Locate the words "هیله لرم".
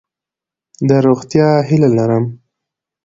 1.69-2.25